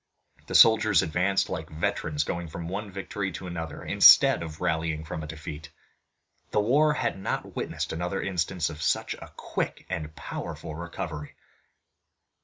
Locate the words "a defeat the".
5.21-6.59